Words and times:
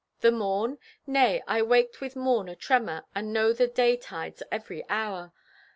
The 0.21 0.31
morn? 0.31 0.79
Nay, 1.05 1.43
I 1.47 1.61
waked 1.61 2.01
with 2.01 2.15
morn 2.15 2.47
atremor, 2.49 3.03
And 3.13 3.31
know 3.31 3.53
the 3.53 3.67
day 3.67 3.95
tide's 3.97 4.41
every 4.51 4.83
hour. 4.89 5.31